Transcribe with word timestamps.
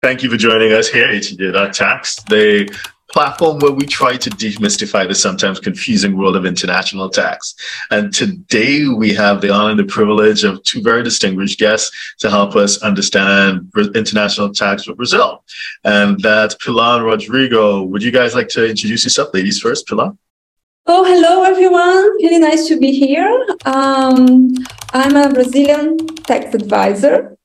Thank 0.00 0.22
you 0.22 0.30
for 0.30 0.36
joining 0.36 0.72
us 0.72 0.86
here 0.86 1.06
at 1.06 1.14
HTJ 1.14 1.72
Tax, 1.72 2.22
the 2.28 2.72
platform 3.10 3.58
where 3.58 3.72
we 3.72 3.84
try 3.84 4.16
to 4.16 4.30
demystify 4.30 5.08
the 5.08 5.14
sometimes 5.14 5.58
confusing 5.58 6.16
world 6.16 6.36
of 6.36 6.46
international 6.46 7.10
tax. 7.10 7.56
And 7.90 8.14
today 8.14 8.86
we 8.86 9.12
have 9.14 9.40
the 9.40 9.50
honor 9.50 9.70
and 9.70 9.78
the 9.78 9.84
privilege 9.84 10.44
of 10.44 10.62
two 10.62 10.82
very 10.82 11.02
distinguished 11.02 11.58
guests 11.58 12.14
to 12.20 12.30
help 12.30 12.54
us 12.54 12.80
understand 12.82 13.72
international 13.96 14.52
tax 14.52 14.84
for 14.84 14.94
Brazil. 14.94 15.42
And 15.82 16.20
that's 16.20 16.54
Pilar 16.54 16.98
and 16.98 17.06
Rodrigo. 17.06 17.82
Would 17.82 18.04
you 18.04 18.12
guys 18.12 18.36
like 18.36 18.48
to 18.50 18.68
introduce 18.68 19.02
yourself, 19.02 19.34
ladies 19.34 19.58
first? 19.58 19.88
Pilar? 19.88 20.12
Oh, 20.86 21.04
hello 21.04 21.42
everyone. 21.42 22.04
Really 22.22 22.38
nice 22.38 22.68
to 22.68 22.78
be 22.78 22.92
here. 22.92 23.46
Um, 23.64 24.54
I'm 24.92 25.16
a 25.16 25.32
Brazilian 25.32 25.98
tax 26.22 26.54
advisor. 26.54 27.37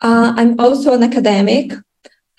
Uh, 0.00 0.32
I'm 0.36 0.58
also 0.58 0.94
an 0.94 1.02
academic, 1.02 1.72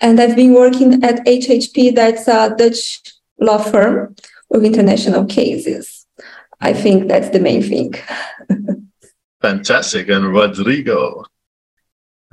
and 0.00 0.20
I've 0.20 0.36
been 0.36 0.54
working 0.54 1.04
at 1.04 1.24
HHP, 1.24 1.94
that's 1.94 2.26
a 2.28 2.54
Dutch 2.56 3.00
law 3.38 3.58
firm 3.58 4.16
with 4.48 4.64
international 4.64 5.26
cases. 5.26 6.06
I 6.60 6.72
think 6.72 7.08
that's 7.08 7.30
the 7.30 7.40
main 7.40 7.62
thing. 7.62 7.94
Fantastic. 9.42 10.08
And 10.08 10.32
Rodrigo. 10.32 11.24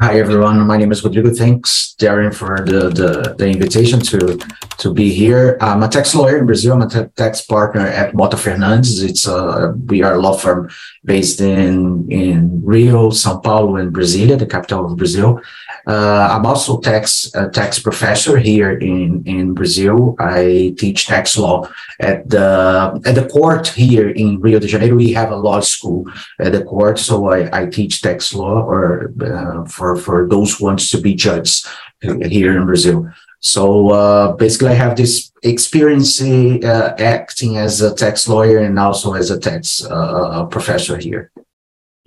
Hi 0.02 0.17
everyone, 0.17 0.66
my 0.66 0.77
name 0.77 0.94
is 0.94 1.03
Rodrigo. 1.03 1.34
Thanks, 1.34 1.94
Derren, 1.99 2.34
for 2.34 2.63
the, 2.66 2.88
the, 2.88 3.35
the 3.38 3.48
invitation 3.49 3.99
to 3.99 4.39
to 4.77 4.94
be 4.94 5.12
here. 5.12 5.58
I'm 5.59 5.84
a 5.84 5.89
tax 5.89 6.16
lawyer 6.16 6.38
in 6.38 6.45
Brazil. 6.45 6.72
I'm 6.72 6.84
a 6.84 7.09
tax 7.17 7.41
partner 7.41 7.85
at 7.85 8.13
Mota 8.13 8.38
Fernandes. 8.38 9.03
It's 9.03 9.27
a 9.27 9.75
we 9.88 10.02
are 10.02 10.13
a 10.13 10.22
law 10.22 10.38
firm 10.38 10.70
based 11.03 11.41
in 11.41 12.09
in 12.09 12.62
Rio, 12.63 13.09
São 13.09 13.44
Paulo, 13.44 13.75
and 13.75 13.94
Brasilia, 13.94 14.39
the 14.39 14.45
capital 14.45 14.85
of 14.85 14.95
Brazil. 14.95 15.41
Uh, 15.90 16.28
I'm 16.34 16.46
also 16.46 16.80
tax 16.80 17.32
tax 17.52 17.80
professor 17.80 18.38
here 18.38 18.78
in 18.78 19.23
in 19.26 19.56
Brazil. 19.56 20.16
I 20.20 20.76
teach 20.78 21.08
tax 21.08 21.36
law 21.36 21.68
at 22.00 22.30
the 22.30 23.02
at 23.08 23.16
the 23.16 23.28
court 23.28 23.70
here 23.70 24.09
in 24.09 24.40
Rio 24.40 24.59
de 24.59 24.68
Janeiro. 24.68 24.96
We 24.96 25.14
have 25.14 25.31
a 25.31 25.36
law 25.36 25.62
school 25.62 26.06
at 26.40 26.52
the 26.52 26.64
court, 26.64 27.00
so 27.00 27.34
I, 27.34 27.50
I 27.62 27.66
teach 27.66 28.04
tax 28.04 28.36
law 28.36 28.62
or 28.62 29.12
uh, 29.20 29.66
for 29.66 29.96
for 29.96 30.28
those 30.30 30.54
who 30.54 30.66
want 30.66 30.80
to 30.92 31.02
be 31.02 31.16
judges 31.16 31.66
here 32.02 32.56
in 32.56 32.68
Brazil. 32.68 33.09
So 33.40 33.90
uh, 33.90 34.34
basically, 34.34 34.70
I 34.70 34.74
have 34.86 34.96
this 34.96 35.31
experience 35.42 36.22
uh, 36.22 36.94
acting 37.00 37.58
as 37.58 37.81
a 37.81 37.96
tax 37.96 38.28
lawyer 38.28 38.59
and 38.59 38.78
also 38.78 39.14
as 39.14 39.31
a 39.31 39.40
tax 39.40 39.84
uh, 39.86 40.46
professor 40.46 40.98
here. 40.98 41.31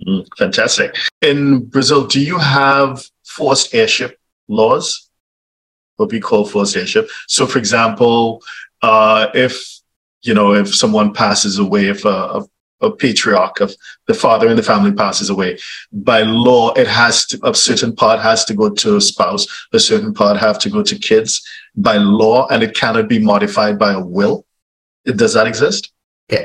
Mm, 0.07 0.25
fantastic. 0.37 0.95
In 1.21 1.65
Brazil, 1.65 2.07
do 2.07 2.21
you 2.21 2.37
have 2.37 3.03
forced 3.35 3.73
heirship 3.73 4.19
laws? 4.47 5.09
What 5.97 6.11
we 6.11 6.19
call 6.19 6.45
forced 6.45 6.75
heirship. 6.75 7.09
So, 7.27 7.45
for 7.45 7.59
example, 7.59 8.41
uh, 8.81 9.27
if 9.33 9.79
you 10.23 10.33
know 10.33 10.53
if 10.53 10.73
someone 10.73 11.13
passes 11.13 11.59
away, 11.59 11.87
if 11.87 12.03
a, 12.05 12.43
a 12.83 12.91
patriarch 12.91 13.61
of 13.61 13.75
the 14.07 14.13
father 14.13 14.49
in 14.49 14.57
the 14.57 14.63
family 14.63 14.91
passes 14.91 15.29
away 15.29 15.57
by 15.91 16.21
law 16.21 16.73
it 16.73 16.87
has 16.87 17.25
to 17.25 17.39
a 17.43 17.55
certain 17.55 17.95
part 17.95 18.19
has 18.19 18.45
to 18.45 18.53
go 18.53 18.69
to 18.69 18.97
a 18.97 19.01
spouse 19.01 19.47
a 19.71 19.79
certain 19.79 20.13
part 20.13 20.37
have 20.37 20.59
to 20.59 20.69
go 20.69 20.83
to 20.83 20.97
kids 20.97 21.41
by 21.75 21.95
law 21.95 22.45
and 22.49 22.61
it 22.61 22.75
cannot 22.75 23.07
be 23.07 23.19
modified 23.19 23.79
by 23.79 23.93
a 23.93 23.99
will 23.99 24.45
does 25.05 25.33
that 25.33 25.47
exist 25.47 25.92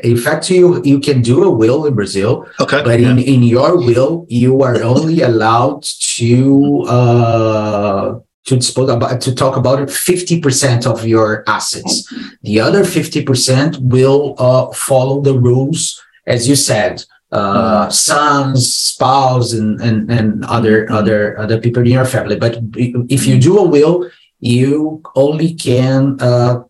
in 0.05 0.17
fact 0.17 0.51
you 0.51 0.83
you 0.85 0.99
can 1.01 1.23
do 1.23 1.45
a 1.45 1.51
will 1.51 1.87
in 1.87 1.95
brazil 1.95 2.47
okay 2.61 2.83
but 2.83 3.01
yeah. 3.01 3.11
in, 3.11 3.19
in 3.19 3.43
your 3.43 3.77
will 3.77 4.27
you 4.29 4.63
are 4.63 4.83
only 4.83 5.23
allowed 5.23 5.83
to 5.83 6.83
uh 6.89 8.19
to 8.45 8.57
dispose 8.57 8.89
about 8.89 9.21
to 9.21 9.35
talk 9.35 9.57
about 9.59 9.79
50% 9.89 10.87
of 10.87 11.07
your 11.07 11.45
assets 11.47 12.11
the 12.43 12.59
other 12.61 12.83
50% 12.83 13.79
will 13.81 14.35
uh, 14.39 14.73
follow 14.73 15.21
the 15.21 15.39
rules 15.39 16.01
as 16.29 16.47
you 16.47 16.55
said, 16.55 17.05
uh, 17.33 17.89
sons, 17.89 18.73
spouse, 18.73 19.53
and, 19.53 19.81
and, 19.81 20.11
and 20.11 20.45
other, 20.45 20.85
mm-hmm. 20.85 20.95
other, 20.95 21.39
other 21.39 21.59
people 21.59 21.83
in 21.83 21.93
your 21.93 22.05
family. 22.05 22.37
But 22.37 22.59
if 22.75 23.27
you 23.27 23.41
do 23.41 23.59
a 23.59 23.67
will, 23.67 24.11
you 24.39 25.03
only 25.17 25.55
can, 25.55 26.19
uh, 26.21 26.63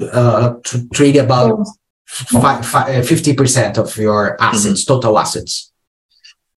uh, 0.00 0.54
trade 0.94 1.16
about 1.16 1.66
50% 2.12 3.78
of 3.78 3.96
your 3.96 4.40
assets, 4.40 4.84
mm-hmm. 4.84 4.94
total 4.94 5.18
assets. 5.18 5.72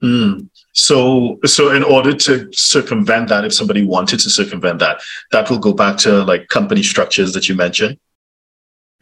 Mm. 0.03 0.49
So, 0.73 1.39
so 1.45 1.71
in 1.71 1.83
order 1.83 2.13
to 2.13 2.49
circumvent 2.51 3.29
that, 3.29 3.45
if 3.45 3.53
somebody 3.53 3.83
wanted 3.83 4.19
to 4.19 4.29
circumvent 4.29 4.79
that, 4.79 5.01
that 5.31 5.49
will 5.49 5.59
go 5.59 5.73
back 5.73 5.97
to 5.99 6.23
like 6.25 6.49
company 6.49 6.83
structures 6.83 7.33
that 7.33 7.47
you 7.47 7.55
mentioned, 7.55 7.97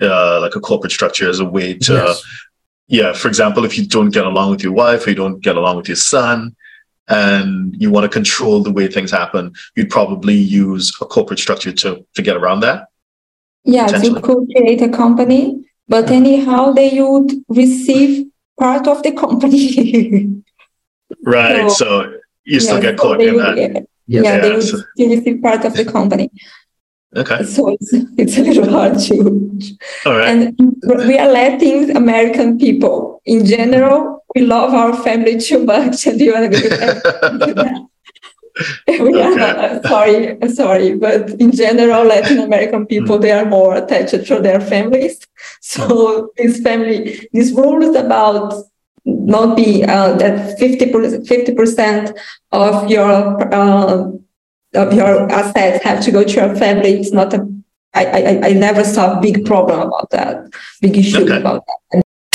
uh, 0.02 0.40
like 0.40 0.56
a 0.56 0.60
corporate 0.60 0.92
structure 0.92 1.28
as 1.30 1.40
a 1.40 1.46
way 1.46 1.74
to 1.74 1.94
yes 1.94 2.24
yeah, 2.88 3.14
for 3.14 3.28
example, 3.28 3.66
if 3.66 3.78
you 3.78 3.88
don't 3.88 4.10
get 4.10 4.26
along 4.26 4.52
with 4.52 4.64
your 4.64 4.74
wife 4.74 5.08
or 5.08 5.10
you 5.10 5.16
don't 5.16 5.42
get 5.42 5.56
along 5.56 5.78
with 5.78 5.88
your 5.88 5.96
son 5.96 6.56
and 7.08 7.76
you 7.80 7.90
want 7.90 8.04
to 8.04 8.10
control 8.10 8.62
the 8.62 8.72
way 8.72 8.88
things 8.88 9.12
happen, 9.12 9.54
you'd 9.76 9.90
probably 9.90 10.36
use 10.36 10.94
a 11.02 11.06
corporate 11.06 11.40
structure 11.40 11.72
to, 11.72 12.06
to 12.14 12.22
get 12.22 12.36
around 12.36 12.60
that. 12.60 12.88
Yeah, 13.64 13.90
you 14.02 14.20
could 14.20 14.48
create 14.56 14.82
a 14.82 14.90
company, 14.90 15.66
but 15.88 16.10
anyhow, 16.10 16.72
they 16.72 17.00
would 17.02 17.32
receive 17.50 18.28
part 18.60 18.88
of 18.88 19.04
the 19.04 19.12
company. 19.12 20.44
right. 21.26 21.70
So, 21.72 21.86
so 21.86 22.20
you 22.44 22.60
still 22.60 22.82
get 22.82 22.98
caught 22.98 23.22
in 23.22 23.38
that. 23.38 23.88
Yeah, 24.06 24.22
yeah, 24.22 24.40
they 24.40 24.52
would 24.52 24.64
still 24.64 24.84
receive 24.98 25.42
part 25.42 25.66
of 25.66 25.74
the 25.76 25.86
company. 25.86 26.30
Okay. 27.16 27.44
So 27.44 27.70
it's, 27.70 27.90
it's 28.18 28.38
a 28.38 28.42
little 28.42 28.70
hard 28.70 29.00
to. 29.00 29.60
All 30.06 30.18
right. 30.18 30.28
And 30.28 30.58
we 31.08 31.18
are 31.18 31.32
Latin 31.32 31.96
American 31.96 32.58
people 32.58 33.22
in 33.26 33.46
general. 33.46 34.24
We 34.36 34.42
love 34.42 34.74
our 34.74 34.96
family 35.04 35.40
too 35.40 35.64
much, 35.64 36.08
and 36.08 36.20
you 36.20 36.34
want 36.34 36.52
to 36.54 36.60
go 36.62 37.46
we 37.46 37.88
okay. 38.90 39.80
sorry, 39.88 40.38
sorry, 40.50 40.96
but 40.96 41.30
in 41.32 41.52
general, 41.52 42.04
Latin 42.06 42.40
American 42.40 42.86
people 42.86 43.18
they 43.18 43.32
are 43.32 43.46
more 43.46 43.76
attached 43.76 44.26
to 44.26 44.40
their 44.40 44.62
families. 44.62 45.20
So 45.60 46.32
this 46.38 46.62
family, 46.62 47.28
this 47.34 47.52
rules 47.52 47.96
about 47.96 48.54
not 49.06 49.58
be 49.58 49.84
uh, 49.84 50.14
that 50.14 50.58
50 50.58 51.54
percent 51.54 52.18
of 52.52 52.90
your 52.90 53.54
uh, 53.54 54.12
of 54.76 54.94
your 54.94 55.32
assets 55.32 55.84
have 55.84 56.04
to 56.06 56.12
go 56.12 56.24
to 56.24 56.34
your 56.34 56.56
family. 56.56 56.94
It's 56.94 57.12
not 57.12 57.34
a 57.34 57.48
I, 57.94 58.06
I, 58.06 58.48
I 58.50 58.54
never 58.54 58.84
saw 58.84 59.18
a 59.18 59.22
big 59.22 59.46
problem 59.46 59.80
about 59.80 60.10
that, 60.12 60.52
big 60.82 60.98
issue 60.98 61.24
okay. 61.24 61.38
about 61.38 61.64
that. 61.92 62.04